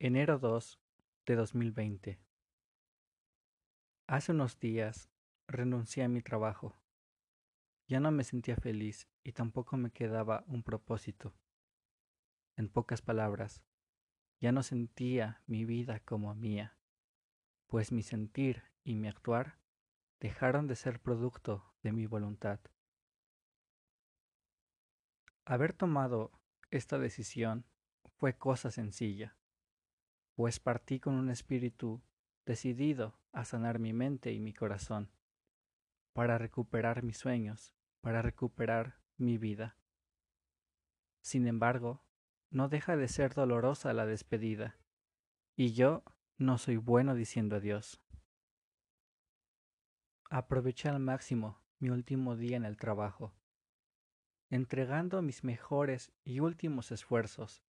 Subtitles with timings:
[0.00, 0.78] Enero 2
[1.26, 2.20] de 2020.
[4.06, 5.10] Hace unos días
[5.48, 6.76] renuncié a mi trabajo.
[7.88, 11.34] Ya no me sentía feliz y tampoco me quedaba un propósito.
[12.54, 13.64] En pocas palabras,
[14.40, 16.78] ya no sentía mi vida como mía,
[17.66, 19.58] pues mi sentir y mi actuar
[20.20, 22.60] dejaron de ser producto de mi voluntad.
[25.44, 26.30] Haber tomado
[26.70, 27.64] esta decisión
[28.16, 29.37] fue cosa sencilla
[30.38, 32.00] pues partí con un espíritu
[32.46, 35.10] decidido a sanar mi mente y mi corazón,
[36.12, 39.76] para recuperar mis sueños, para recuperar mi vida.
[41.22, 42.04] Sin embargo,
[42.50, 44.78] no deja de ser dolorosa la despedida,
[45.56, 46.04] y yo
[46.36, 48.00] no soy bueno diciendo adiós.
[50.30, 53.34] Aproveché al máximo mi último día en el trabajo,
[54.50, 57.64] entregando mis mejores y últimos esfuerzos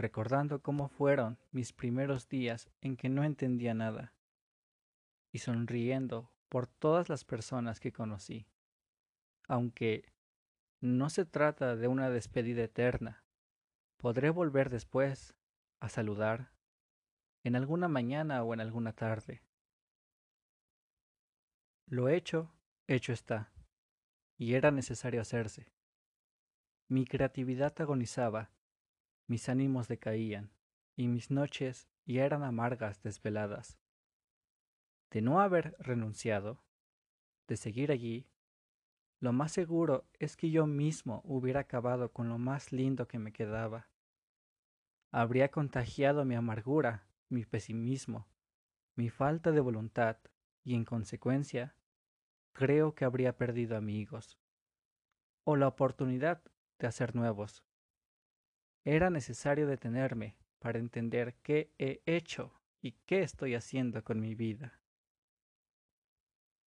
[0.00, 4.14] recordando cómo fueron mis primeros días en que no entendía nada,
[5.30, 8.46] y sonriendo por todas las personas que conocí,
[9.46, 10.12] aunque
[10.80, 13.24] no se trata de una despedida eterna,
[13.98, 15.34] podré volver después
[15.80, 16.52] a saludar
[17.44, 19.42] en alguna mañana o en alguna tarde.
[21.86, 22.54] Lo hecho,
[22.86, 23.52] hecho está,
[24.38, 25.72] y era necesario hacerse.
[26.88, 28.50] Mi creatividad agonizaba
[29.30, 30.50] mis ánimos decaían,
[30.96, 33.78] y mis noches ya eran amargas desveladas.
[35.12, 36.64] De no haber renunciado,
[37.46, 38.26] de seguir allí,
[39.20, 43.32] lo más seguro es que yo mismo hubiera acabado con lo más lindo que me
[43.32, 43.88] quedaba.
[45.12, 48.26] Habría contagiado mi amargura, mi pesimismo,
[48.96, 50.16] mi falta de voluntad,
[50.64, 51.76] y en consecuencia,
[52.52, 54.40] creo que habría perdido amigos,
[55.44, 56.42] o la oportunidad
[56.80, 57.64] de hacer nuevos.
[58.84, 64.80] Era necesario detenerme para entender qué he hecho y qué estoy haciendo con mi vida.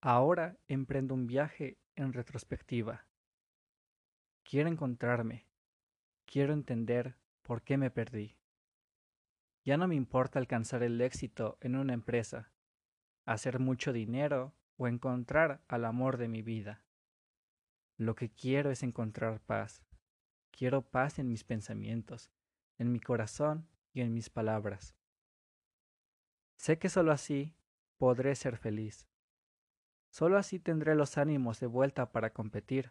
[0.00, 3.06] Ahora emprendo un viaje en retrospectiva.
[4.44, 5.48] Quiero encontrarme.
[6.24, 8.36] Quiero entender por qué me perdí.
[9.64, 12.52] Ya no me importa alcanzar el éxito en una empresa,
[13.24, 16.84] hacer mucho dinero o encontrar al amor de mi vida.
[17.96, 19.87] Lo que quiero es encontrar paz.
[20.58, 22.32] Quiero paz en mis pensamientos,
[22.78, 24.96] en mi corazón y en mis palabras.
[26.56, 27.54] Sé que sólo así
[27.96, 29.06] podré ser feliz.
[30.10, 32.90] Sólo así tendré los ánimos de vuelta para competir.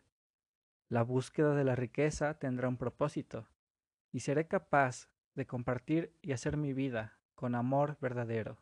[0.88, 3.50] La búsqueda de la riqueza tendrá un propósito,
[4.14, 8.60] y seré capaz de compartir y hacer mi vida con amor verdadero.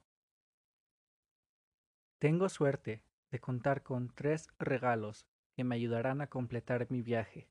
[2.17, 7.47] Tengo suerte de contar con tres regalos que me ayudarán a completar mi viaje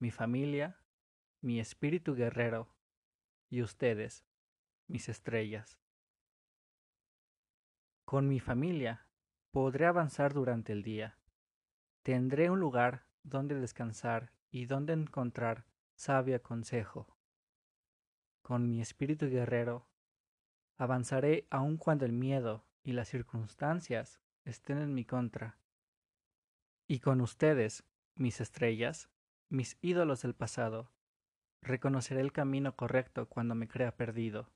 [0.00, 0.80] mi familia,
[1.42, 2.74] mi espíritu guerrero
[3.50, 4.24] y ustedes,
[4.88, 5.78] mis estrellas.
[8.06, 9.06] Con mi familia
[9.50, 11.18] podré avanzar durante el día.
[12.02, 17.18] Tendré un lugar donde descansar y donde encontrar sabio consejo.
[18.40, 19.86] Con mi espíritu guerrero
[20.78, 25.58] avanzaré aun cuando el miedo y las circunstancias estén en mi contra.
[26.88, 27.84] Y con ustedes,
[28.14, 29.10] mis estrellas,
[29.50, 30.92] mis ídolos del pasado.
[31.60, 34.48] Reconoceré el camino correcto cuando me crea perdido.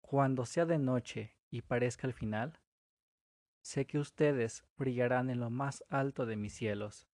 [0.00, 2.60] Cuando sea de noche y parezca el final,
[3.62, 7.08] sé que ustedes brillarán en lo más alto de mis cielos.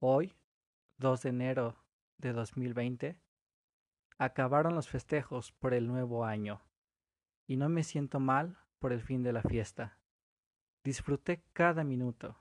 [0.00, 0.34] Hoy,
[0.98, 1.84] 2 de enero
[2.18, 3.20] de 2020,
[4.18, 6.62] acabaron los festejos por el nuevo año,
[7.46, 10.00] y no me siento mal por el fin de la fiesta.
[10.82, 12.36] Disfruté cada minuto.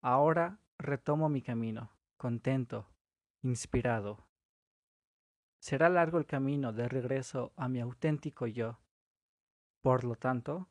[0.00, 2.88] Ahora retomo mi camino, contento,
[3.42, 4.26] inspirado.
[5.58, 8.80] Será largo el camino de regreso a mi auténtico yo.
[9.80, 10.68] Por lo tanto,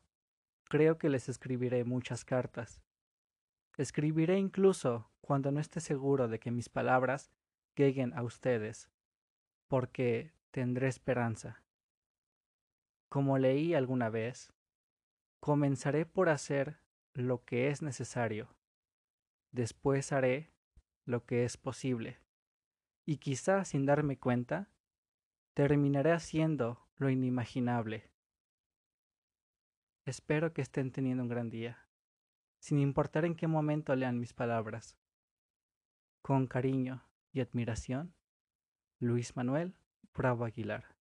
[0.68, 2.82] creo que les escribiré muchas cartas.
[3.76, 7.30] Escribiré incluso cuando no esté seguro de que mis palabras
[7.74, 8.90] lleguen a ustedes,
[9.68, 11.62] porque tendré esperanza.
[13.08, 14.52] Como leí alguna vez,
[15.40, 16.78] comenzaré por hacer
[17.14, 18.54] lo que es necesario
[19.52, 20.50] después haré
[21.04, 22.18] lo que es posible.
[23.04, 24.70] Y quizá sin darme cuenta,
[25.54, 28.10] terminaré haciendo lo inimaginable.
[30.04, 31.86] Espero que estén teniendo un gran día,
[32.58, 34.96] sin importar en qué momento lean mis palabras.
[36.22, 38.14] Con cariño y admiración,
[38.98, 39.76] Luis Manuel
[40.14, 40.96] Bravo Aguilar.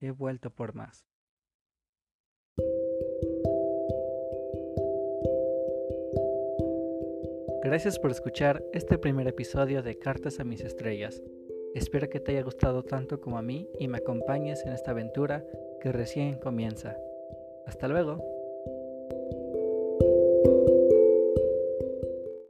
[0.00, 1.06] He vuelto por más.
[7.66, 11.20] Gracias por escuchar este primer episodio de Cartas a mis estrellas.
[11.74, 15.44] Espero que te haya gustado tanto como a mí y me acompañes en esta aventura
[15.80, 16.96] que recién comienza.
[17.66, 18.22] Hasta luego.